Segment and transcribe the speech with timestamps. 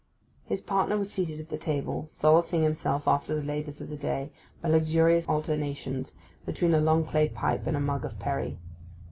[0.45, 4.31] His partner was seated at the table, solacing himself after the labours of the day
[4.59, 8.57] by luxurious alternations between a long clay pipe and a mug of perry.